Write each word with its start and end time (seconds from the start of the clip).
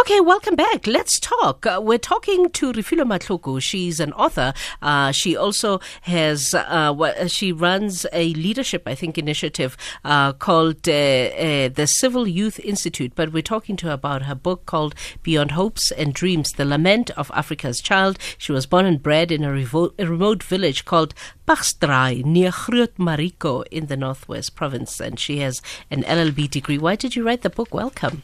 Okay, 0.00 0.20
welcome 0.20 0.54
back. 0.54 0.86
Let's 0.86 1.18
talk. 1.18 1.66
Uh, 1.66 1.80
we're 1.82 1.98
talking 1.98 2.50
to 2.50 2.72
Refilwe 2.72 3.04
Matlhoko. 3.04 3.60
She's 3.60 4.00
an 4.00 4.12
author. 4.12 4.52
Uh, 4.82 5.12
she 5.12 5.36
also 5.36 5.80
has, 6.02 6.54
uh, 6.54 7.28
she 7.28 7.52
runs 7.52 8.06
a 8.12 8.32
leadership, 8.34 8.82
I 8.86 8.94
think, 8.94 9.18
initiative 9.18 9.76
uh, 10.04 10.32
called 10.32 10.88
uh, 10.88 10.92
uh, 10.92 11.68
the 11.68 11.86
Civil 11.86 12.28
Youth 12.28 12.60
Institute. 12.60 13.12
But 13.14 13.32
we're 13.32 13.42
talking 13.42 13.76
to 13.76 13.86
her 13.86 13.92
about 13.92 14.22
her 14.22 14.34
book 14.34 14.66
called 14.66 14.94
Beyond 15.22 15.52
Hopes 15.52 15.90
and 15.90 16.14
Dreams 16.14 16.52
The 16.52 16.64
Lament 16.64 17.10
of 17.10 17.30
Africa's 17.34 17.80
Child. 17.80 18.18
She 18.38 18.52
was 18.52 18.66
born 18.66 18.86
and 18.86 19.02
bred 19.02 19.32
in 19.32 19.44
a, 19.44 19.48
revo- 19.48 19.94
a 19.98 20.06
remote 20.06 20.42
village 20.42 20.84
called 20.84 21.14
Pachsdraai 21.46 22.24
near 22.24 22.52
Groot 22.52 22.96
Marico 22.96 23.64
in 23.70 23.86
the 23.86 23.96
Northwest 23.96 24.54
Province. 24.54 25.00
And 25.00 25.18
she 25.18 25.38
has 25.38 25.62
an 25.90 26.02
LLB 26.02 26.50
degree. 26.50 26.78
Why 26.78 26.96
did 26.96 27.16
you 27.16 27.24
write 27.24 27.42
the 27.42 27.50
book? 27.50 27.72
Welcome. 27.72 28.22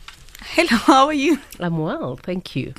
Hello, 0.50 0.76
how 0.76 1.06
are 1.06 1.12
you? 1.12 1.38
I'm 1.60 1.78
well, 1.78 2.16
thank 2.16 2.54
you. 2.56 2.74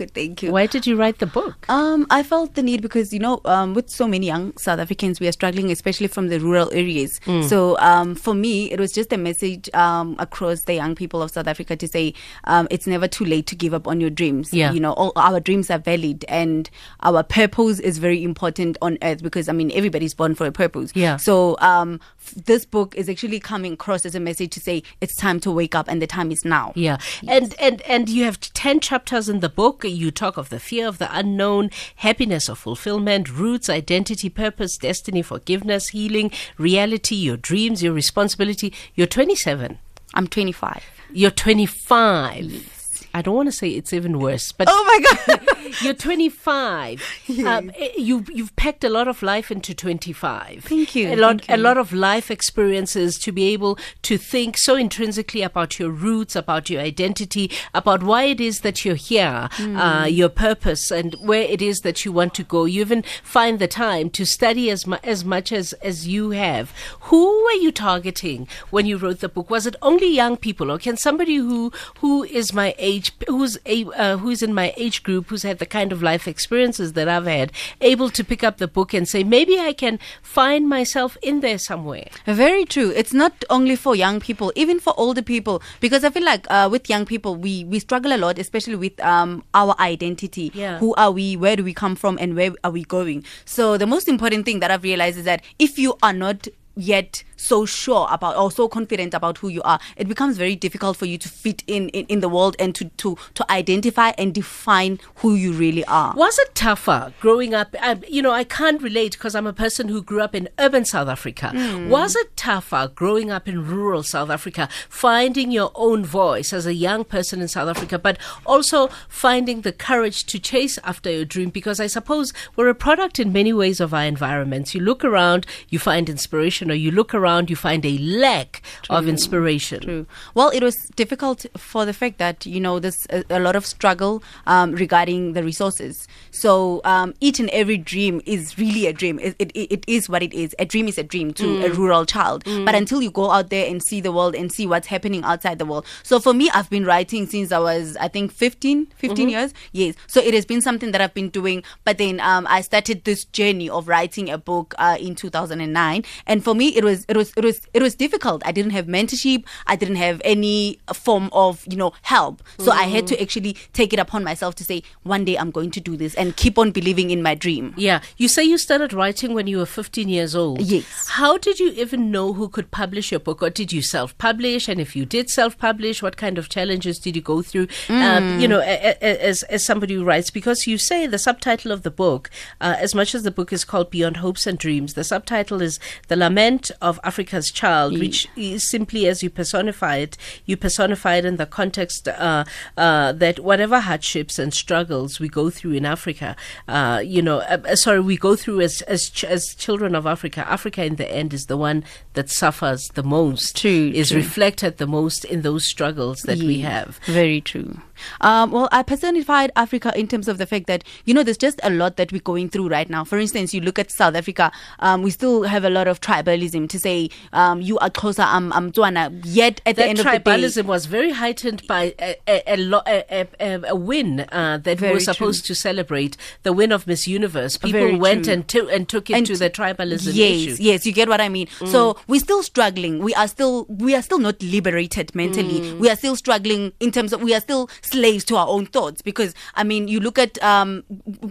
Good, 0.00 0.14
thank 0.14 0.42
you. 0.42 0.50
Why 0.50 0.64
did 0.64 0.86
you 0.86 0.96
write 0.96 1.18
the 1.18 1.26
book? 1.26 1.66
Um, 1.68 2.06
I 2.08 2.22
felt 2.22 2.54
the 2.54 2.62
need 2.62 2.80
because 2.80 3.12
you 3.12 3.18
know, 3.18 3.42
um, 3.44 3.74
with 3.74 3.90
so 3.90 4.08
many 4.08 4.28
young 4.28 4.56
South 4.56 4.78
Africans, 4.78 5.20
we 5.20 5.28
are 5.28 5.32
struggling, 5.32 5.70
especially 5.70 6.06
from 6.06 6.28
the 6.28 6.40
rural 6.40 6.72
areas. 6.72 7.20
So, 7.46 7.78
um, 7.80 8.14
for 8.14 8.32
me, 8.32 8.72
it 8.72 8.80
was 8.80 8.92
just 8.92 9.12
a 9.12 9.18
message 9.18 9.68
um, 9.74 10.16
across 10.18 10.62
the 10.64 10.72
young 10.72 10.94
people 10.94 11.20
of 11.20 11.30
South 11.30 11.46
Africa 11.46 11.76
to 11.76 11.86
say 11.86 12.14
um, 12.44 12.66
it's 12.70 12.86
never 12.86 13.06
too 13.08 13.26
late 13.26 13.46
to 13.48 13.54
give 13.54 13.74
up 13.74 13.86
on 13.86 14.00
your 14.00 14.08
dreams. 14.08 14.54
Yeah. 14.54 14.72
you 14.72 14.80
know, 14.80 14.94
all 14.94 15.12
our 15.16 15.38
dreams 15.38 15.70
are 15.70 15.78
valid, 15.78 16.24
and 16.28 16.70
our 17.02 17.22
purpose 17.22 17.78
is 17.78 17.98
very 17.98 18.24
important 18.24 18.78
on 18.80 18.96
earth 19.02 19.22
because 19.22 19.50
I 19.50 19.52
mean, 19.52 19.70
everybody's 19.74 20.14
born 20.14 20.34
for 20.34 20.46
a 20.46 20.52
purpose. 20.52 20.92
Yeah. 20.94 21.18
So, 21.18 21.58
um, 21.58 22.00
f- 22.18 22.42
this 22.46 22.64
book 22.64 22.94
is 22.94 23.10
actually 23.10 23.38
coming 23.38 23.74
across 23.74 24.06
as 24.06 24.14
a 24.14 24.20
message 24.20 24.52
to 24.52 24.60
say 24.60 24.82
it's 25.02 25.14
time 25.14 25.40
to 25.40 25.52
wake 25.52 25.74
up, 25.74 25.88
and 25.88 26.00
the 26.00 26.06
time 26.06 26.32
is 26.32 26.42
now. 26.42 26.72
Yeah, 26.74 26.96
and 27.28 27.54
and 27.60 27.82
and 27.82 28.08
you 28.08 28.24
have 28.24 28.40
ten 28.40 28.80
chapters 28.80 29.28
in 29.28 29.40
the 29.40 29.50
book. 29.50 29.84
You 29.90 30.10
talk 30.10 30.36
of 30.36 30.48
the 30.48 30.60
fear 30.60 30.86
of 30.88 30.98
the 30.98 31.08
unknown, 31.16 31.70
happiness 31.96 32.48
of 32.48 32.58
fulfillment, 32.58 33.30
roots, 33.30 33.68
identity, 33.68 34.28
purpose, 34.28 34.76
destiny, 34.76 35.22
forgiveness, 35.22 35.88
healing, 35.88 36.30
reality, 36.58 37.16
your 37.16 37.36
dreams, 37.36 37.82
your 37.82 37.92
responsibility. 37.92 38.72
You're 38.94 39.06
27. 39.06 39.78
I'm 40.14 40.26
25. 40.26 40.82
You're 41.12 41.30
25. 41.30 42.79
I 43.12 43.22
don't 43.22 43.34
want 43.34 43.48
to 43.48 43.52
say 43.52 43.68
it's 43.70 43.92
even 43.92 44.18
worse, 44.18 44.52
but 44.52 44.68
Oh 44.70 44.84
my 44.84 45.34
god. 45.36 45.48
you're 45.82 45.94
25. 45.94 47.02
Um, 47.50 47.70
eh, 47.76 47.90
you 47.96 48.24
you've 48.32 48.54
packed 48.56 48.84
a 48.84 48.88
lot 48.88 49.08
of 49.08 49.22
life 49.22 49.50
into 49.50 49.72
25. 49.74 50.64
Thank 50.64 50.94
you, 50.94 51.08
A 51.12 51.16
lot 51.16 51.44
thank 51.44 51.58
a 51.58 51.62
lot 51.62 51.78
of 51.78 51.92
life 51.92 52.30
experiences 52.30 53.18
to 53.20 53.32
be 53.32 53.52
able 53.52 53.78
to 54.02 54.18
think 54.18 54.58
so 54.58 54.74
intrinsically 54.76 55.42
about 55.42 55.78
your 55.78 55.90
roots, 55.90 56.34
about 56.36 56.68
your 56.68 56.80
identity, 56.82 57.50
about 57.72 58.02
why 58.02 58.24
it 58.24 58.40
is 58.40 58.60
that 58.60 58.84
you're 58.84 58.94
here, 58.96 59.48
Hmm. 59.52 59.76
uh, 59.76 60.04
your 60.06 60.28
purpose, 60.28 60.90
and 60.90 61.14
where 61.20 61.42
it 61.42 61.62
is 61.62 61.80
that 61.80 62.04
you 62.04 62.12
want 62.12 62.34
to 62.34 62.42
go. 62.42 62.64
You 62.66 62.80
even 62.82 63.02
find 63.22 63.58
the 63.58 63.68
time 63.68 64.10
to 64.10 64.24
study 64.26 64.70
as 64.70 64.86
mu- 64.86 65.04
as 65.04 65.24
much 65.24 65.50
as 65.52 65.72
as 65.74 66.06
you 66.06 66.30
have. 66.32 66.72
Who 67.08 67.24
were 67.44 67.58
you 67.64 67.72
targeting 67.72 68.48
when 68.70 68.86
you 68.86 68.96
wrote 68.98 69.20
the 69.20 69.28
book? 69.28 69.48
Was 69.50 69.66
it 69.66 69.76
only 69.82 70.12
young 70.14 70.36
people, 70.36 70.70
or 70.70 70.78
can 70.78 70.96
somebody 70.96 71.36
who 71.36 71.72
who 72.00 72.24
is 72.24 72.52
my 72.52 72.74
age, 72.78 72.99
who's 73.28 73.58
a 73.66 73.84
uh, 73.96 74.16
who's 74.16 74.42
in 74.42 74.52
my 74.54 74.72
age 74.76 75.02
group, 75.02 75.28
who's 75.28 75.42
had 75.42 75.58
the 75.58 75.66
kind 75.66 75.92
of 75.92 76.02
life 76.02 76.26
experiences 76.28 76.92
that 76.94 77.08
I've 77.08 77.26
had, 77.26 77.52
able 77.80 78.10
to 78.10 78.24
pick 78.24 78.42
up 78.44 78.58
the 78.58 78.68
book 78.68 78.94
and 78.94 79.08
say, 79.08 79.22
maybe 79.24 79.58
I 79.58 79.72
can 79.72 79.98
find 80.22 80.68
myself 80.68 81.16
in 81.22 81.40
there 81.40 81.58
somewhere? 81.58 82.08
Very 82.26 82.64
true. 82.64 82.90
It's 82.90 83.12
not 83.12 83.32
only 83.50 83.76
for 83.76 83.94
young 83.94 84.20
people, 84.20 84.52
even 84.54 84.80
for 84.80 84.94
older 84.96 85.22
people, 85.22 85.62
because 85.80 86.04
I 86.04 86.10
feel 86.10 86.24
like 86.24 86.46
uh, 86.50 86.68
with 86.70 86.88
young 86.88 87.06
people, 87.06 87.36
we 87.36 87.64
we 87.64 87.78
struggle 87.78 88.12
a 88.12 88.18
lot, 88.18 88.38
especially 88.38 88.76
with 88.76 88.98
um 89.00 89.44
our 89.54 89.74
identity. 89.80 90.50
Yeah. 90.54 90.78
Who 90.78 90.94
are 90.94 91.10
we? 91.10 91.36
Where 91.36 91.56
do 91.56 91.64
we 91.64 91.74
come 91.74 91.96
from? 91.96 92.18
And 92.20 92.36
where 92.36 92.52
are 92.64 92.70
we 92.70 92.84
going? 92.84 93.24
So 93.44 93.76
the 93.76 93.86
most 93.86 94.08
important 94.08 94.44
thing 94.44 94.60
that 94.60 94.70
I've 94.70 94.82
realized 94.82 95.18
is 95.18 95.24
that 95.24 95.42
if 95.58 95.78
you 95.78 95.96
are 96.02 96.12
not 96.12 96.48
yet 96.82 97.24
so 97.36 97.64
sure 97.64 98.06
about 98.10 98.36
or 98.36 98.50
so 98.50 98.68
confident 98.68 99.14
about 99.14 99.38
who 99.38 99.48
you 99.48 99.62
are 99.62 99.78
it 99.96 100.06
becomes 100.08 100.36
very 100.36 100.54
difficult 100.54 100.96
for 100.96 101.06
you 101.06 101.16
to 101.16 101.28
fit 101.28 101.62
in 101.66 101.88
in, 101.90 102.04
in 102.06 102.20
the 102.20 102.28
world 102.28 102.54
and 102.58 102.74
to, 102.74 102.84
to 102.96 103.16
to 103.34 103.50
identify 103.50 104.12
and 104.18 104.34
define 104.34 104.98
who 105.16 105.34
you 105.34 105.52
really 105.52 105.84
are 105.86 106.12
Was 106.16 106.38
it 106.38 106.54
tougher 106.54 107.12
growing 107.20 107.54
up? 107.54 107.74
Um, 107.80 108.02
you 108.08 108.20
know, 108.22 108.30
I 108.32 108.44
can't 108.44 108.82
relate 108.82 109.12
because 109.12 109.34
I'm 109.34 109.46
a 109.46 109.52
person 109.52 109.88
who 109.88 110.02
grew 110.02 110.20
up 110.20 110.34
in 110.34 110.48
urban 110.58 110.84
South 110.84 111.08
Africa. 111.08 111.52
Was 111.88 112.14
it 112.16 112.36
tougher 112.36 112.90
growing 112.94 113.30
up 113.30 113.48
in 113.48 113.66
rural 113.66 114.02
South 114.02 114.30
Africa, 114.30 114.68
finding 114.88 115.50
your 115.50 115.70
own 115.74 116.04
voice 116.04 116.52
as 116.52 116.66
a 116.66 116.74
young 116.74 117.04
person 117.04 117.40
in 117.40 117.48
South 117.48 117.68
Africa, 117.68 117.98
but 117.98 118.18
also 118.44 118.88
finding 119.08 119.62
the 119.62 119.72
courage 119.72 120.24
to 120.26 120.38
chase 120.38 120.78
after 120.84 121.10
your 121.10 121.24
dream? 121.24 121.50
Because 121.50 121.80
I 121.80 121.86
suppose 121.86 122.32
we're 122.56 122.68
a 122.68 122.74
product 122.74 123.18
in 123.18 123.32
many 123.32 123.52
ways 123.52 123.80
of 123.80 123.94
our 123.94 124.04
environments. 124.04 124.74
You 124.74 124.80
look 124.80 125.04
around, 125.04 125.46
you 125.68 125.78
find 125.78 126.08
inspiration, 126.08 126.69
or 126.70 126.74
you 126.74 126.90
look 126.90 127.14
around, 127.14 127.50
you 127.50 127.56
find 127.56 127.84
a 127.84 127.98
lack 127.98 128.62
of 128.88 129.08
inspiration. 129.08 129.80
True. 129.80 130.06
Well, 130.34 130.50
it 130.50 130.62
was 130.62 130.76
difficult 130.96 131.46
for 131.56 131.84
the 131.84 131.92
fact 131.92 132.18
that 132.18 132.46
you 132.46 132.60
know 132.60 132.78
there's 132.78 133.06
a, 133.10 133.24
a 133.30 133.40
lot 133.40 133.56
of 133.56 133.66
struggle 133.66 134.22
um, 134.46 134.72
regarding 134.72 135.32
the 135.32 135.42
resources. 135.42 136.06
So 136.30 136.80
um, 136.84 137.14
each 137.20 137.40
and 137.40 137.50
every 137.50 137.76
dream 137.76 138.20
is 138.26 138.58
really 138.58 138.86
a 138.86 138.92
dream. 138.92 139.18
It, 139.18 139.36
it, 139.38 139.52
it 139.54 139.84
is 139.86 140.08
what 140.08 140.22
it 140.22 140.32
is. 140.34 140.54
A 140.58 140.64
dream 140.64 140.88
is 140.88 140.98
a 140.98 141.02
dream 141.02 141.32
to 141.34 141.64
a 141.64 141.70
rural 141.70 142.06
child. 142.06 142.44
But 142.44 142.74
until 142.74 143.02
you 143.02 143.10
go 143.10 143.30
out 143.30 143.50
there 143.50 143.68
and 143.68 143.82
see 143.82 144.00
the 144.00 144.12
world 144.12 144.34
and 144.34 144.52
see 144.52 144.66
what's 144.66 144.86
happening 144.86 145.24
outside 145.24 145.58
the 145.58 145.64
world. 145.66 145.86
So 146.02 146.20
for 146.20 146.34
me, 146.34 146.50
I've 146.50 146.70
been 146.70 146.84
writing 146.84 147.26
since 147.26 147.52
I 147.52 147.58
was 147.58 147.96
I 147.96 148.08
think 148.08 148.32
15, 148.32 148.86
15 148.96 149.28
years. 149.28 149.54
Yes. 149.72 149.94
So 150.06 150.20
it 150.20 150.34
has 150.34 150.44
been 150.44 150.60
something 150.60 150.92
that 150.92 151.00
I've 151.00 151.14
been 151.14 151.30
doing. 151.30 151.62
But 151.84 151.98
then 151.98 152.20
um, 152.20 152.46
I 152.48 152.60
started 152.60 153.04
this 153.04 153.24
journey 153.24 153.68
of 153.68 153.88
writing 153.88 154.30
a 154.30 154.38
book 154.38 154.74
uh, 154.78 154.96
in 155.00 155.14
2009, 155.14 156.04
and 156.26 156.44
for 156.44 156.54
me 156.54 156.59
it 156.68 156.84
was 156.84 157.04
it 157.08 157.16
was 157.16 157.32
it 157.36 157.44
was 157.44 157.60
it 157.74 157.82
was 157.82 157.94
difficult. 157.94 158.42
I 158.44 158.52
didn't 158.52 158.72
have 158.72 158.86
mentorship. 158.86 159.44
I 159.66 159.76
didn't 159.76 159.96
have 159.96 160.20
any 160.24 160.78
form 160.94 161.30
of 161.32 161.64
you 161.68 161.76
know 161.76 161.92
help. 162.02 162.42
So 162.58 162.72
I 162.72 162.84
had 162.84 163.06
to 163.08 163.20
actually 163.20 163.56
take 163.72 163.92
it 163.92 163.98
upon 163.98 164.24
myself 164.24 164.54
to 164.56 164.64
say 164.64 164.82
one 165.02 165.24
day 165.24 165.36
I'm 165.36 165.50
going 165.50 165.70
to 165.72 165.80
do 165.80 165.96
this 165.96 166.14
and 166.14 166.36
keep 166.36 166.58
on 166.58 166.70
believing 166.70 167.10
in 167.10 167.22
my 167.22 167.34
dream. 167.34 167.74
Yeah. 167.76 168.00
You 168.16 168.28
say 168.28 168.44
you 168.44 168.58
started 168.58 168.92
writing 168.92 169.34
when 169.34 169.46
you 169.46 169.58
were 169.58 169.66
15 169.66 170.08
years 170.08 170.34
old. 170.34 170.60
Yes. 170.60 171.08
How 171.08 171.38
did 171.38 171.58
you 171.58 171.70
even 171.70 172.10
know 172.10 172.32
who 172.32 172.48
could 172.48 172.70
publish 172.70 173.10
your 173.10 173.20
book? 173.20 173.42
Or 173.42 173.50
did 173.50 173.72
you 173.72 173.82
self 173.82 174.16
publish? 174.18 174.68
And 174.68 174.80
if 174.80 174.94
you 174.94 175.04
did 175.04 175.30
self 175.30 175.58
publish, 175.58 176.02
what 176.02 176.16
kind 176.16 176.38
of 176.38 176.48
challenges 176.48 176.98
did 176.98 177.16
you 177.16 177.22
go 177.22 177.42
through? 177.42 177.68
Um, 177.88 178.40
you 178.40 178.48
know, 178.48 178.60
as, 178.60 179.42
as 179.44 179.64
somebody 179.64 179.94
who 179.94 180.04
writes, 180.04 180.30
because 180.30 180.66
you 180.66 180.78
say 180.78 181.06
the 181.06 181.18
subtitle 181.18 181.72
of 181.72 181.82
the 181.82 181.90
book, 181.90 182.30
uh, 182.60 182.76
as 182.78 182.94
much 182.94 183.14
as 183.14 183.22
the 183.22 183.30
book 183.30 183.52
is 183.52 183.64
called 183.64 183.90
Beyond 183.90 184.18
Hopes 184.18 184.46
and 184.46 184.58
Dreams, 184.58 184.94
the 184.94 185.04
subtitle 185.04 185.62
is 185.62 185.78
The 186.08 186.16
Lament 186.16 186.39
of 186.80 186.98
Africa's 187.04 187.50
Child, 187.50 187.98
which 187.98 188.28
is 188.36 188.68
simply 188.68 189.06
as 189.06 189.22
you 189.22 189.30
personify 189.30 189.96
it, 189.96 190.16
you 190.46 190.56
personify 190.56 191.16
it 191.16 191.24
in 191.24 191.36
the 191.36 191.46
context 191.46 192.08
uh, 192.08 192.44
uh, 192.76 193.12
that 193.12 193.40
whatever 193.40 193.80
hardships 193.80 194.38
and 194.38 194.54
struggles 194.54 195.20
we 195.20 195.28
go 195.28 195.50
through 195.50 195.72
in 195.72 195.84
Africa, 195.84 196.36
uh, 196.68 197.02
you 197.04 197.22
know, 197.22 197.38
uh, 197.40 197.58
uh, 197.68 197.76
sorry, 197.76 198.00
we 198.00 198.16
go 198.16 198.36
through 198.36 198.60
as 198.60 198.82
as 198.82 199.10
ch- 199.10 199.24
as 199.24 199.54
children 199.54 199.94
of 199.94 200.06
Africa. 200.06 200.48
Africa, 200.48 200.84
in 200.84 200.96
the 200.96 201.10
end, 201.12 201.34
is 201.34 201.46
the 201.46 201.56
one 201.56 201.84
that 202.14 202.30
suffers 202.30 202.88
the 202.94 203.02
most. 203.02 203.56
True, 203.56 203.92
is 203.94 204.08
true. 204.08 204.18
reflected 204.18 204.78
the 204.78 204.86
most 204.86 205.24
in 205.24 205.42
those 205.42 205.64
struggles 205.64 206.22
that 206.22 206.38
we 206.38 206.60
have. 206.60 206.98
Very 207.06 207.40
true. 207.40 207.80
Um, 208.20 208.50
well, 208.50 208.68
I 208.72 208.82
personified 208.82 209.52
Africa 209.56 209.92
in 209.94 210.08
terms 210.08 210.28
of 210.28 210.38
the 210.38 210.46
fact 210.46 210.66
that, 210.66 210.84
you 211.04 211.14
know, 211.14 211.22
there's 211.22 211.36
just 211.36 211.60
a 211.62 211.70
lot 211.70 211.96
that 211.96 212.12
we're 212.12 212.20
going 212.20 212.48
through 212.48 212.68
right 212.68 212.88
now. 212.88 213.04
For 213.04 213.18
instance, 213.18 213.52
you 213.54 213.60
look 213.60 213.78
at 213.78 213.90
South 213.90 214.14
Africa, 214.14 214.50
um, 214.78 215.02
we 215.02 215.10
still 215.10 215.42
have 215.44 215.64
a 215.64 215.70
lot 215.70 215.88
of 215.88 216.00
tribalism 216.30 216.68
to 216.68 216.78
say, 216.78 217.10
um, 217.32 217.60
you 217.60 217.78
are 217.78 217.90
closer, 217.90 218.22
I'm, 218.22 218.52
I'm 218.52 218.72
Tswana. 218.72 219.20
Yet 219.24 219.60
at 219.66 219.76
the 219.76 219.84
end 219.84 219.98
of 219.98 220.04
the 220.04 220.10
day, 220.12 220.18
tribalism 220.18 220.64
was 220.64 220.86
very 220.86 221.12
heightened 221.12 221.66
by 221.66 221.94
a, 222.00 222.16
a, 222.28 222.42
a, 222.46 223.28
a, 223.40 223.60
a, 223.68 223.76
win 223.76 224.20
uh, 224.20 224.58
that 224.58 224.80
we 224.80 224.90
were 224.90 225.00
supposed 225.00 225.46
to 225.46 225.54
celebrate, 225.54 226.16
the 226.42 226.52
win 226.52 226.72
of 226.72 226.86
Miss 226.86 227.06
Universe. 227.06 227.56
People 227.56 227.80
Very 227.80 227.96
went 227.96 228.24
true. 228.24 228.34
and, 228.34 228.48
to, 228.48 228.68
and 228.68 228.88
took 228.88 229.10
it 229.10 229.14
And 229.14 229.26
to 229.26 229.36
the 229.36 229.50
tribalism 229.50 230.12
yes, 230.14 230.30
issue. 230.30 230.54
Mm. 230.54 230.56
yes, 230.60 230.86
you 230.86 230.92
get 230.92 231.08
what 231.08 231.20
I 231.20 231.28
mean. 231.28 231.48
So 231.66 231.96
we're 232.06 232.20
still 232.20 232.42
struggling. 232.42 233.02
We 233.02 233.14
are 233.14 233.28
still 233.28 233.66
we 233.68 233.94
are 233.94 234.02
still 234.02 234.18
not 234.18 234.42
liberated 234.42 235.14
mentally. 235.14 235.72
We 235.74 235.88
are 235.90 235.96
still 235.96 236.16
struggling 236.16 236.72
in 236.80 236.90
terms 236.92 237.12
of 237.12 237.22
we 237.22 237.34
are 237.34 237.40
still 237.40 237.68
slaves 237.82 238.24
to 238.24 238.36
our 238.36 238.46
own 238.48 238.66
thoughts 238.66 239.02
because 239.02 239.34
I 239.54 239.64
mean 239.64 239.88
you 239.88 240.00
look 240.00 240.18
at 240.18 240.42
um 240.42 240.84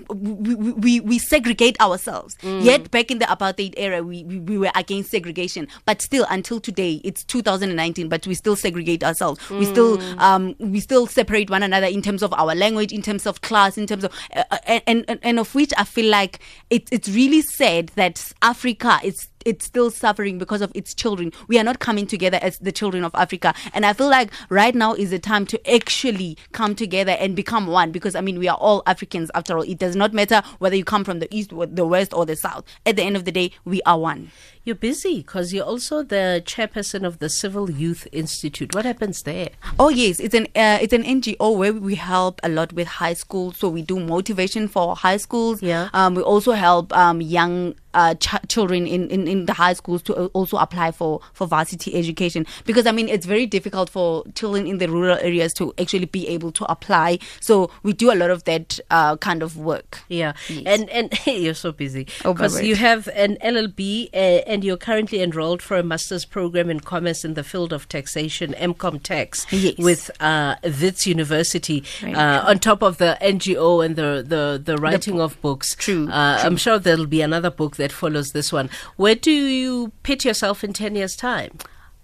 we 0.10 0.56
we, 0.56 1.00
we, 1.00 1.20
segregate 1.20 1.80
ourselves. 1.82 2.38
Yet 2.44 2.92
back 2.92 3.12
in 3.12 3.20
the 3.20 3.26
apartheid 3.26 3.74
era 3.78 4.04
we, 4.04 4.24
we 4.24 4.40
we 4.40 4.58
were 4.58 4.72
against 4.90 5.12
segregation, 5.12 5.68
but 5.86 6.02
still 6.02 6.26
until 6.30 6.60
today 6.60 7.00
it's 7.04 7.24
2019, 7.26 8.10
but 8.10 8.26
we 8.26 8.34
still 8.34 8.56
segregate 8.56 9.04
ourselves. 9.04 9.40
We 9.50 9.66
still 9.66 10.02
um 10.20 10.56
we 10.60 10.80
still 10.80 11.08
separate 11.08 11.50
one 11.50 11.64
another 11.64 11.88
in 11.88 12.02
terms 12.02 12.24
of 12.24 12.34
our 12.34 12.56
language, 12.56 12.92
in 12.92 13.02
terms 13.02 13.26
of 13.26 13.42
class, 13.42 13.78
in 13.78 13.86
terms 13.86 14.04
of 14.04 14.14
uh, 14.36 14.44
uh, 14.52 14.80
and, 14.88 15.06
and 15.08 15.20
and 15.22 15.40
of 15.40 15.54
which 15.54 15.72
I 15.78 15.84
feel 15.84 16.10
like 16.10 16.40
it, 16.70 16.90
it's 16.92 17.10
really 17.10 17.42
sad 17.42 17.90
that 17.90 18.34
Africa 18.42 19.00
is 19.04 19.30
it's 19.46 19.66
still 19.66 19.92
suffering 19.92 20.38
because 20.38 20.62
of 20.62 20.72
its 20.76 20.94
children. 20.94 21.32
We 21.48 21.60
are 21.60 21.64
not 21.64 21.80
coming 21.80 22.08
together 22.08 22.40
as 22.42 22.60
the 22.60 22.72
children 22.72 23.04
of 23.04 23.14
Africa. 23.16 23.54
And 23.74 23.86
I 23.86 23.94
feel 23.94 24.10
like 24.10 24.32
right 24.50 24.76
now 24.76 24.94
is 24.94 25.12
the 25.12 25.20
time 25.20 25.46
to 25.48 25.74
actually 25.74 26.38
come 26.52 26.76
together 26.76 27.14
and 27.14 27.36
become 27.36 27.68
one 27.68 27.92
because 27.92 28.16
I 28.16 28.22
mean 28.22 28.40
we 28.40 28.48
are 28.48 28.58
all 28.58 28.84
Africans 28.86 29.32
after 29.36 29.58
all. 29.58 29.64
It 29.64 29.78
does 29.78 29.96
not 29.96 30.14
matter 30.14 30.42
whether 30.60 30.76
you 30.76 30.84
come 30.84 31.04
from 31.04 31.20
the 31.20 31.34
east, 31.36 31.54
or 31.54 31.66
the 31.66 31.86
west, 31.86 32.14
or 32.14 32.26
the 32.26 32.36
south. 32.36 32.66
At 32.86 32.96
the 32.96 33.04
end 33.04 33.16
of 33.16 33.26
the 33.26 33.32
day, 33.32 33.52
we 33.66 33.82
are 33.84 34.00
one. 34.00 34.32
You're 34.64 34.76
busy 34.76 35.18
because 35.18 35.54
you're 35.54 35.66
also 35.66 36.04
the 36.04 36.44
chairperson 36.46 37.06
of 37.06 37.20
the 37.20 37.30
Civil 37.30 37.72
Youth 37.72 38.08
Institute. 38.12 38.76
What 38.76 38.86
happens 38.86 39.24
there? 39.24 39.50
Oh 39.80 39.90
yes, 39.90 40.20
it's 40.20 40.36
an 40.36 40.48
uh, 40.56 40.78
it's 40.82 40.94
an 40.94 41.04
NGO 41.04 41.58
where 41.58 41.74
we 41.74 41.96
help 41.96 42.40
a 42.44 42.50
lot 42.50 42.74
with 42.74 42.88
high 42.88 43.14
schools. 43.14 43.58
So 43.58 43.70
we 43.70 43.82
do 43.82 44.00
motivation 44.00 44.68
for 44.68 44.96
high 44.96 45.18
schools. 45.18 45.64
Yeah. 45.64 45.90
Um, 45.94 46.14
we 46.16 46.22
also 46.22 46.52
help 46.52 46.96
um, 46.96 47.22
young 47.22 47.76
uh, 47.94 48.14
ch- 48.16 48.36
children 48.48 48.86
in, 48.88 49.10
in, 49.10 49.28
in 49.28 49.46
the 49.46 49.54
high 49.54 49.74
schools 49.74 50.02
to 50.04 50.16
uh, 50.16 50.26
also 50.34 50.58
apply 50.58 50.92
for, 50.92 51.20
for 51.34 51.48
varsity 51.48 51.96
education 51.96 52.46
because 52.66 52.86
I 52.86 52.92
mean 52.92 53.10
it's 53.10 53.26
very 53.26 53.46
difficult 53.46 53.90
for 53.90 54.24
children 54.36 54.68
in 54.68 54.78
the 54.78 54.88
rural 54.90 55.18
areas 55.20 55.54
to 55.56 55.74
actually 55.80 56.06
be 56.06 56.28
able 56.28 56.52
to 56.54 56.66
apply. 56.72 57.20
So 57.40 57.72
we 57.84 57.94
do 57.94 58.12
a 58.12 58.16
lot 58.16 58.30
of 58.30 58.44
that 58.46 58.80
uh, 58.92 59.18
kind 59.18 59.42
of 59.44 59.58
work. 59.58 60.00
Yeah, 60.08 60.34
Yes. 60.50 60.64
and 60.66 60.90
and 60.90 61.20
you're 61.26 61.54
so 61.54 61.72
busy 61.72 62.08
Oh, 62.26 62.34
because 62.34 62.56
word. 62.56 62.66
you 62.66 62.76
have 62.76 63.08
an 63.10 63.38
LLB 63.44 64.10
uh, 64.14 64.18
and 64.18 64.64
you're 64.64 64.78
currently 64.78 65.22
enrolled 65.22 65.62
for 65.62 65.78
a 65.78 65.84
master's 65.84 66.26
program 66.26 66.70
in 66.70 66.80
commerce 66.80 67.26
in 67.26 67.34
the 67.34 67.44
field 67.44 67.74
of 67.74 67.88
taxation, 67.90 68.54
MCOM 68.58 69.02
Tax, 69.04 69.46
Yes. 69.52 69.78
with 69.78 70.12
uh, 70.20 70.56
Wits 70.64 71.06
University. 71.08 71.84
Very 72.02 72.14
Uh, 72.16 72.48
on 72.50 72.60
top 72.60 72.82
of 72.84 72.98
the 72.98 73.18
NGO 73.22 73.84
and 73.86 73.96
the 73.96 74.24
the, 74.26 74.62
the 74.64 74.78
writing 74.78 75.20
of 75.22 75.40
books, 75.42 75.76
True, 75.76 76.08
Uh, 76.10 76.40
I'm 76.44 76.58
sure 76.58 76.80
there'll 76.80 77.06
be 77.08 77.22
another 77.22 77.50
book 77.52 77.76
that 77.80 77.92
follows 77.92 78.32
this 78.32 78.54
one. 78.54 78.70
Where 78.96 79.16
do 79.16 79.32
you 79.32 79.92
pit 80.04 80.24
yourself 80.24 80.64
in 80.64 80.72
ten 80.74 80.96
years' 80.96 81.16
time? 81.16 81.58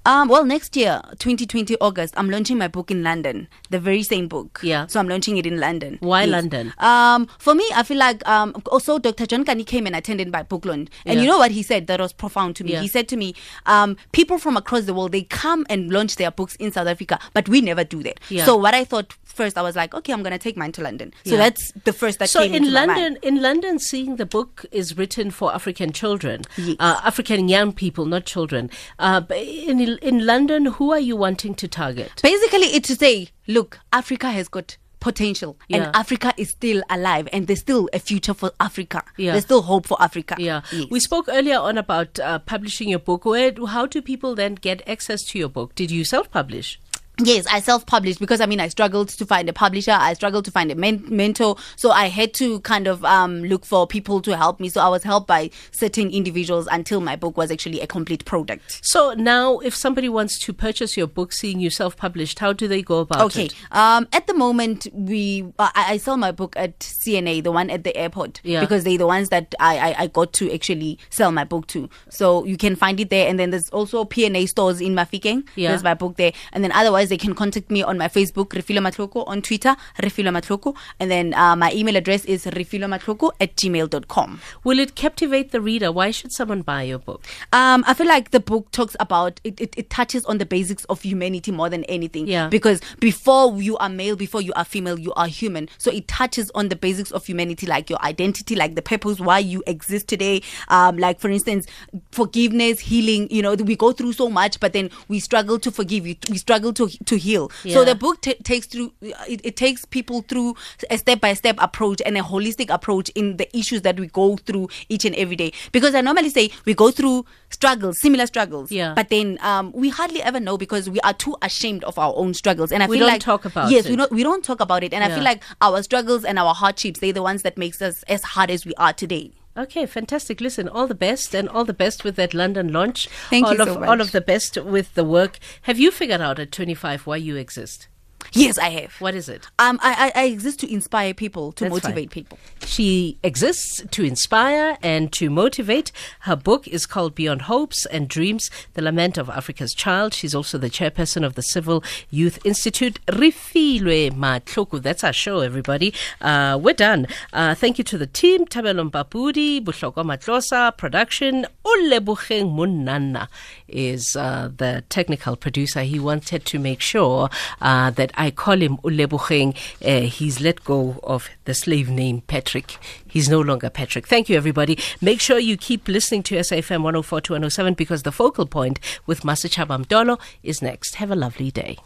Um, 0.05 0.27
well, 0.27 0.45
next 0.45 0.75
year, 0.77 1.01
2020 1.17 1.77
August, 1.81 2.13
I'm 2.15 2.29
launching 2.29 2.59
my 2.59 2.67
book 2.67 2.91
in 2.91 3.01
London, 3.01 3.47
the 3.71 3.79
very 3.79 4.03
same 4.03 4.27
book. 4.27 4.59
Yeah. 4.61 4.85
So 4.85 4.99
I'm 4.99 5.07
launching 5.07 5.37
it 5.37 5.47
in 5.47 5.59
London. 5.59 5.97
Why 5.99 6.25
London? 6.25 6.73
Um, 6.77 7.27
for 7.39 7.55
me, 7.55 7.65
I 7.73 7.81
feel 7.81 7.97
like 7.97 8.27
um, 8.27 8.55
also 8.71 8.99
Dr. 8.99 9.25
John 9.25 9.43
Kani 9.43 9.65
came 9.65 9.87
and 9.87 9.95
attended 9.95 10.31
my 10.31 10.43
book 10.43 10.63
launch, 10.65 10.89
and 11.05 11.15
Yeah. 11.15 11.21
you 11.23 11.27
know 11.27 11.39
what 11.39 11.49
he 11.51 11.63
said 11.63 11.87
that 11.87 11.99
was 11.99 12.13
profound 12.13 12.55
to 12.57 12.63
me. 12.63 12.73
Yeah. 12.73 12.81
He 12.81 12.87
said 12.87 13.07
to 13.09 13.17
me, 13.17 13.33
um, 13.65 13.97
people 14.11 14.37
from 14.37 14.57
across 14.57 14.83
the 14.85 14.93
world 14.93 15.11
they 15.11 15.23
come 15.23 15.65
and 15.69 15.91
launch 15.91 16.17
their 16.17 16.29
books 16.29 16.55
in 16.57 16.71
South 16.71 16.87
Africa, 16.87 17.19
but 17.33 17.49
we 17.49 17.61
never 17.61 17.83
do 17.83 18.03
that. 18.03 18.19
Yeah. 18.29 18.45
So 18.45 18.55
what 18.55 18.75
I 18.75 18.83
thought 18.83 19.13
first, 19.23 19.57
I 19.57 19.63
was 19.63 19.75
like, 19.75 19.93
okay, 19.95 20.13
I'm 20.13 20.21
gonna 20.23 20.37
take 20.37 20.55
mine 20.55 20.71
to 20.73 20.81
London. 20.83 21.13
So 21.25 21.31
Yeah. 21.31 21.37
that's 21.37 21.71
the 21.83 21.93
first 21.93 22.19
that 22.19 22.29
so 22.29 22.41
came 22.41 22.53
in 22.53 22.63
into 22.63 22.71
my 22.73 22.85
mind. 22.85 23.01
London, 23.01 23.17
in 23.23 23.41
London, 23.41 23.79
seeing 23.79 24.17
the 24.17 24.25
book 24.25 24.65
is 24.71 24.95
written 24.97 25.31
for 25.31 25.53
African 25.53 25.91
children, 25.91 26.43
Yes. 26.57 26.75
uh, 26.79 27.01
African 27.03 27.49
young 27.49 27.73
people, 27.73 28.05
not 28.05 28.25
children. 28.25 28.69
Uh, 28.99 29.19
but 29.21 29.37
in 29.37 29.94
in 30.01 30.25
London, 30.25 30.65
who 30.65 30.91
are 30.91 30.99
you 30.99 31.15
wanting 31.15 31.55
to 31.55 31.67
target? 31.67 32.21
Basically, 32.21 32.67
it's 32.67 32.87
to 32.89 32.95
say, 32.95 33.29
look, 33.47 33.79
Africa 33.93 34.29
has 34.31 34.47
got 34.47 34.77
potential, 34.99 35.55
Yeah. 35.67 35.77
and 35.77 35.95
Africa 35.95 36.33
is 36.35 36.49
still 36.49 36.81
alive, 36.89 37.27
and 37.31 37.45
there's 37.45 37.59
still 37.59 37.87
a 37.93 37.99
future 37.99 38.33
for 38.33 38.51
Africa. 38.59 39.03
Yeah. 39.17 39.33
There's 39.33 39.43
still 39.43 39.61
hope 39.61 39.85
for 39.85 40.01
Africa. 40.01 40.35
Yeah, 40.39 40.61
Yes. 40.71 40.87
we 40.89 40.99
spoke 40.99 41.27
earlier 41.29 41.59
on 41.59 41.77
about 41.77 42.19
uh, 42.19 42.39
publishing 42.39 42.89
your 42.89 42.97
book. 42.99 43.23
Where, 43.23 43.51
how 43.67 43.85
do 43.85 44.01
people 44.01 44.33
then 44.33 44.55
get 44.55 44.81
access 44.87 45.21
to 45.25 45.37
your 45.37 45.49
book? 45.49 45.75
Did 45.75 45.91
you 45.91 46.05
self-publish? 46.05 46.79
Yes, 47.19 47.45
I 47.47 47.59
self-published 47.59 48.19
because 48.19 48.41
I 48.41 48.45
mean 48.45 48.59
I 48.59 48.67
struggled 48.67 49.09
to 49.09 49.25
find 49.25 49.47
a 49.49 49.53
publisher. 49.53 49.91
I 49.91 50.13
struggled 50.13 50.45
to 50.45 50.51
find 50.51 50.71
a 50.71 50.75
men- 50.75 51.05
mentor, 51.07 51.55
so 51.75 51.91
I 51.91 52.07
had 52.07 52.33
to 52.35 52.59
kind 52.61 52.87
of 52.87 53.03
um, 53.05 53.43
look 53.43 53.65
for 53.65 53.87
people 53.87 54.21
to 54.23 54.35
help 54.35 54.59
me. 54.59 54.69
So 54.69 54.81
I 54.81 54.89
was 54.89 55.03
helped 55.03 55.27
by 55.27 55.49
certain 55.71 56.09
individuals 56.09 56.67
until 56.71 57.01
my 57.01 57.15
book 57.15 57.37
was 57.37 57.51
actually 57.51 57.79
a 57.81 57.87
complete 57.87 58.25
product. 58.25 58.79
So 58.85 59.13
now, 59.13 59.59
if 59.59 59.75
somebody 59.75 60.09
wants 60.09 60.39
to 60.39 60.53
purchase 60.53 60.97
your 60.97 61.07
book, 61.07 61.31
seeing 61.33 61.59
you 61.59 61.69
self-published, 61.69 62.39
how 62.39 62.53
do 62.53 62.67
they 62.67 62.81
go 62.81 62.99
about 62.99 63.21
Okay. 63.21 63.45
it? 63.45 63.53
Okay. 63.53 63.55
Um, 63.71 64.07
at 64.13 64.27
the 64.27 64.33
moment, 64.33 64.87
we 64.93 65.43
uh, 65.59 65.69
I, 65.75 65.93
I 65.93 65.97
sell 65.97 66.17
my 66.17 66.31
book 66.31 66.55
at 66.57 66.79
CNA, 66.79 67.43
the 67.43 67.51
one 67.51 67.69
at 67.69 67.83
the 67.83 67.95
airport, 67.95 68.41
Yeah. 68.43 68.59
because 68.59 68.83
they're 68.83 68.97
the 68.97 69.07
ones 69.07 69.29
that 69.29 69.55
I, 69.59 69.77
I 69.77 69.95
I 70.03 70.07
got 70.07 70.33
to 70.33 70.53
actually 70.53 70.99
sell 71.09 71.31
my 71.31 71.43
book 71.43 71.67
to. 71.67 71.89
So 72.09 72.43
you 72.45 72.57
can 72.57 72.75
find 72.75 72.99
it 72.99 73.09
there, 73.09 73.27
and 73.29 73.39
then 73.39 73.51
there's 73.51 73.69
also 73.69 74.03
PNA 74.05 74.49
stores 74.49 74.81
in 74.81 74.93
Mafikeng. 74.95 75.47
Yeah. 75.55 75.69
There's 75.69 75.83
my 75.83 75.93
book 75.93 76.17
there, 76.17 76.33
and 76.51 76.63
then 76.63 76.71
otherwise 76.71 77.04
they 77.09 77.17
can 77.17 77.35
contact 77.35 77.69
me 77.71 77.83
on 77.83 77.97
my 77.97 78.07
Facebook, 78.07 78.49
Refilwe 78.49 78.81
Matlhoko, 78.81 79.27
on 79.27 79.41
Twitter, 79.41 79.75
Refilwe 80.01 80.31
Matlhoko, 80.31 80.75
and 80.99 81.11
then 81.11 81.33
uh, 81.33 81.55
my 81.55 81.71
email 81.73 81.95
address 81.95 82.25
is 82.25 82.45
refilomatloko 82.45 83.31
at 83.39 83.55
gmail.com. 83.55 84.41
Will 84.63 84.79
it 84.79 84.95
captivate 84.95 85.51
the 85.51 85.61
reader? 85.61 85.91
Why 85.91 86.11
should 86.11 86.31
someone 86.31 86.61
buy 86.61 86.83
your 86.83 86.99
book? 86.99 87.23
Um, 87.53 87.83
I 87.87 87.93
feel 87.93 88.07
like 88.07 88.31
the 88.31 88.39
book 88.39 88.71
talks 88.71 88.95
about 88.99 89.39
it, 89.43 89.59
it, 89.59 89.73
it 89.77 89.89
touches 89.89 90.25
on 90.25 90.37
the 90.37 90.45
basics 90.45 90.85
of 90.85 91.01
humanity 91.01 91.51
more 91.51 91.69
than 91.69 91.83
anything. 91.85 92.27
Yeah. 92.27 92.49
Because 92.49 92.81
before 92.99 93.61
you 93.61 93.77
are 93.77 93.89
male, 93.89 94.15
before 94.15 94.41
you 94.41 94.53
are 94.55 94.65
female, 94.65 94.99
you 94.99 95.13
are 95.13 95.27
human. 95.27 95.69
So 95.77 95.91
it 95.91 96.07
touches 96.07 96.51
on 96.55 96.69
the 96.69 96.75
basics 96.75 97.11
of 97.11 97.25
humanity, 97.25 97.67
like 97.67 97.89
your 97.89 98.01
identity, 98.01 98.55
like 98.55 98.75
the 98.75 98.81
purpose 98.81 99.19
why 99.19 99.39
you 99.39 99.63
exist 99.67 100.07
today. 100.07 100.41
Um, 100.69 100.97
like 100.97 101.19
for 101.19 101.29
instance, 101.29 101.67
forgiveness, 102.11 102.79
healing. 102.79 103.27
You 103.29 103.41
know, 103.41 103.53
we 103.55 103.75
go 103.75 103.91
through 103.91 104.13
so 104.13 104.29
much, 104.29 104.59
but 104.59 104.73
then 104.73 104.89
we 105.07 105.19
struggle 105.19 105.59
to 105.59 105.71
forgive. 105.71 106.03
We, 106.03 106.17
we 106.29 106.37
struggle 106.37 106.73
to 106.73 106.89
to 107.05 107.17
heal. 107.17 107.51
Yeah. 107.63 107.73
So 107.73 107.85
the 107.85 107.95
book 107.95 108.21
ta 108.21 108.33
takes 108.43 108.67
through. 108.67 108.93
It, 109.01 109.41
it 109.43 109.55
takes 109.55 109.85
people 109.85 110.21
through 110.21 110.55
a 110.89 110.97
step 110.97 111.21
by 111.21 111.33
step 111.33 111.55
approach 111.59 112.01
and 112.05 112.17
a 112.17 112.21
holistic 112.21 112.69
approach 112.69 113.09
in 113.09 113.37
the 113.37 113.47
issues 113.57 113.81
that 113.83 113.99
we 113.99 114.07
go 114.07 114.37
through 114.37 114.69
each 114.89 115.05
and 115.05 115.15
every 115.15 115.35
day. 115.35 115.51
Because 115.71 115.95
I 115.95 116.01
normally 116.01 116.29
say 116.29 116.51
we 116.65 116.73
go 116.73 116.91
through 116.91 117.25
struggles, 117.49 117.99
similar 117.99 118.25
struggles. 118.27 118.71
Yeah. 118.71 118.93
But 118.95 119.09
then 119.09 119.37
um, 119.41 119.71
we 119.73 119.89
hardly 119.89 120.21
ever 120.21 120.39
know 120.39 120.57
because 120.57 120.89
we 120.89 120.99
are 121.01 121.13
too 121.13 121.35
ashamed 121.41 121.83
of 121.83 121.97
our 121.99 122.13
own 122.15 122.33
struggles. 122.33 122.71
And 122.71 122.83
I 122.83 122.87
We 122.87 122.97
feel 122.97 123.05
don't 123.07 123.13
like 123.13 123.21
talk 123.21 123.45
about 123.45 123.71
yes, 123.71 123.85
it. 123.85 123.89
we 123.91 123.95
don't 123.95 124.11
we 124.11 124.23
don't 124.23 124.43
talk 124.43 124.59
about 124.59 124.83
it. 124.83 124.93
And 124.93 125.03
I 125.03 125.09
feel 125.13 125.23
like 125.23 125.43
our 125.61 125.81
struggles 125.83 126.23
and 126.25 126.37
our 126.39 126.53
hardships 126.53 126.99
they're 126.99 127.13
the 127.13 127.21
ones 127.21 127.41
that 127.43 127.57
makes 127.57 127.81
us 127.81 128.03
as 128.03 128.23
hard 128.23 128.49
as 128.51 128.65
we 128.65 128.73
are 128.75 128.93
today. 128.93 129.31
Okay, 129.57 129.85
fantastic. 129.85 130.41
Listen, 130.41 130.67
all 130.67 130.85
the 130.85 130.95
best 130.95 131.33
and 131.33 131.47
all 131.47 131.63
the 131.63 131.73
best 131.73 132.03
with 132.03 132.17
that 132.17 132.33
London 132.33 132.73
launch. 132.73 133.07
Thank 133.29 133.45
all 133.45 133.53
you 133.53 133.61
of, 133.61 133.67
so 133.69 133.79
much. 133.79 133.89
All 133.89 134.01
of 134.01 134.11
the 134.11 134.21
best 134.21 134.57
with 134.57 134.93
the 134.95 135.05
work. 135.05 135.39
Have 135.61 135.79
you 135.79 135.91
figured 135.91 136.21
out 136.21 136.39
at 136.39 136.51
25 136.51 137.07
why 137.07 137.15
you 137.17 137.37
exist? 137.37 137.87
Yes, 138.33 138.57
I 138.57 138.69
have. 138.69 138.93
What 138.99 139.15
is 139.15 139.29
it? 139.29 139.47
Um, 139.59 139.79
I, 139.81 140.11
I, 140.15 140.21
I 140.23 140.25
exist 140.25 140.59
to 140.61 140.71
inspire 140.71 141.13
people, 141.13 141.51
to 141.53 141.65
That's 141.65 141.79
fine. 141.79 141.91
motivate 141.91 142.11
people. 142.11 142.37
She 142.65 143.17
exists 143.23 143.83
to 143.91 144.03
inspire 144.03 144.77
and 144.81 145.11
to 145.13 145.29
motivate. 145.29 145.91
Her 146.21 146.35
book 146.35 146.67
is 146.67 146.85
called 146.85 147.15
Beyond 147.15 147.43
Hopes 147.43 147.85
and 147.85 148.07
Dreams 148.07 148.49
The 148.73 148.81
Lament 148.81 149.17
of 149.17 149.29
Africa's 149.29 149.73
Child. 149.73 150.13
She's 150.13 150.35
also 150.35 150.57
the 150.57 150.69
chairperson 150.69 151.25
of 151.25 151.35
the 151.35 151.41
Civil 151.43 151.83
Youth 152.09 152.39
Institute. 152.45 152.99
Refilwe 153.07 154.11
Matlhoko. 154.11 154.81
That's 154.81 155.03
our 155.03 155.13
show, 155.13 155.39
everybody. 155.39 155.93
Uh, 156.21 156.59
we're 156.61 156.73
done. 156.73 157.07
Uh, 157.31 157.55
thank 157.55 157.77
you 157.77 157.83
to 157.85 157.97
the 157.97 158.07
team. 158.07 158.45
Tabelo 158.45 158.89
Mpapudi, 158.89 159.63
Buhloko 159.63 160.03
Matlosa, 160.03 160.75
production. 160.75 161.45
Uleboheng 161.65 162.53
Munana 162.55 163.27
is 163.67 164.15
uh, 164.15 164.49
the 164.55 164.83
technical 164.89 165.35
producer. 165.35 165.81
He 165.81 165.99
wanted 165.99 166.45
to 166.45 166.59
make 166.59 166.81
sure 166.81 167.29
uh, 167.61 167.91
that 167.91 168.11
I 168.15 168.31
call 168.31 168.61
him 168.61 168.77
Uleboheng. 168.77 169.55
Uh, 169.83 170.07
he's 170.07 170.41
let 170.41 170.63
go 170.63 170.99
of 171.03 171.29
the 171.45 171.53
slave 171.53 171.89
name 171.89 172.21
Patrick. 172.21 172.77
He's 173.07 173.29
no 173.29 173.41
longer 173.41 173.69
Patrick. 173.69 174.07
Thank 174.07 174.29
you, 174.29 174.37
everybody. 174.37 174.77
Make 175.01 175.21
sure 175.21 175.39
you 175.39 175.57
keep 175.57 175.87
listening 175.87 176.23
to 176.23 176.35
SAFM 176.35 176.83
104 176.83 177.21
to 177.21 177.33
107 177.33 177.73
because 177.73 178.03
the 178.03 178.11
focal 178.11 178.45
point 178.45 178.79
with 179.05 179.21
Masachaba 179.21 179.87
Dolo 179.87 180.17
is 180.43 180.61
next. 180.61 180.95
Have 180.95 181.11
a 181.11 181.15
lovely 181.15 181.51
day. 181.51 181.77